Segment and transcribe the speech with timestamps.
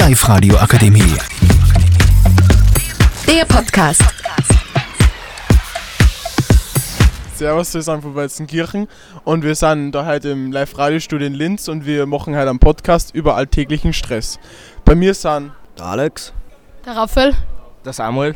[0.00, 1.14] Live-Radio Akademie.
[3.28, 4.02] Der Podcast.
[7.34, 8.88] Servus, wir sind von Weizenkirchen
[9.24, 13.14] und wir sind da heute im Live-Radio-Studio in Linz und wir machen heute einen Podcast
[13.14, 14.38] über alltäglichen Stress.
[14.86, 16.32] Bei mir sind Der Alex.
[16.86, 17.34] Der Raphael.
[17.84, 18.34] Der Samuel,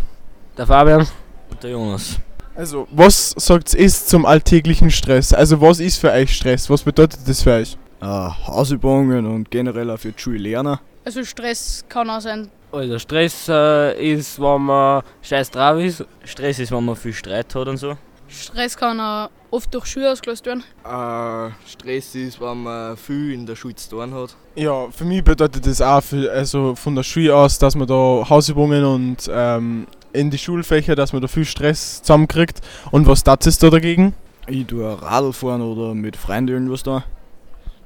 [0.58, 1.06] der Fabian
[1.50, 2.18] und der Jonas.
[2.54, 5.32] Also, was sagt ist zum alltäglichen Stress?
[5.32, 6.68] Also, was ist für euch Stress?
[6.68, 7.78] Was bedeutet das für euch?
[8.02, 10.78] Äh, Hausübungen und generell auch für die Schule lernen.
[11.04, 12.50] Also Stress kann auch sein.
[12.72, 16.04] Also Stress äh, ist, wenn man scheiß drauf ist.
[16.24, 17.96] Stress ist, wenn man viel Streit hat und so.
[18.26, 20.64] Stress kann auch oft durch Schule ausgelöst werden.
[20.82, 24.34] Äh, Stress ist, wenn man viel in der Schule zu tun hat.
[24.56, 28.26] Ja, für mich bedeutet das auch für, also von der Schule aus, dass man da
[28.28, 32.60] Hausübungen und ähm, in die Schulfächer, dass man da viel Stress zusammenkriegt.
[32.90, 34.14] Und was tat es da dagegen?
[34.46, 37.04] Ich tue Radl fahren oder mit Freunden irgendwas da.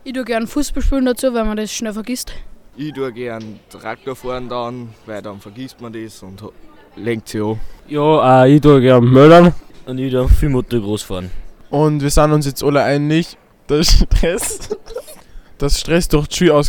[0.04, 2.32] Ich tue gern Fußball spielen dazu, weil man das schnell vergisst.
[2.80, 6.40] Ich tue gern Traktor fahren dann, weil dann vergisst man das und
[6.94, 7.58] lenkt sich an.
[7.88, 9.52] Ja, äh, ich tue gerne Möllern
[9.84, 11.28] und ich tue viel Mutter groß fahren.
[11.70, 14.68] Und wir sind uns jetzt alle einig, dass Stress,
[15.58, 16.62] dass Stress durch die Schule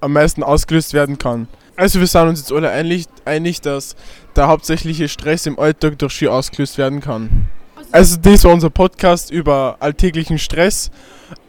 [0.00, 1.46] am meisten ausgelöst werden kann.
[1.76, 3.96] Also wir sind uns jetzt alle einig, einig, dass
[4.36, 7.48] der hauptsächliche Stress im Alltag durch Schule ausgelöst werden kann.
[7.92, 10.90] Also das war unser Podcast über alltäglichen Stress.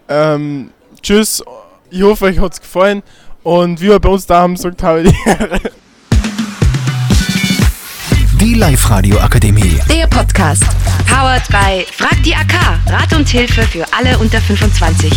[0.09, 1.41] Ähm, tschüss,
[1.89, 3.03] ich hoffe euch hat's gefallen
[3.45, 5.15] und wie wir bei uns da haben, sagt habe die
[8.39, 9.79] Die Live-Radio Akademie.
[9.89, 10.63] Der Podcast.
[11.07, 12.79] Powered by Frag die AK.
[12.88, 15.13] Rat und Hilfe für alle unter 25.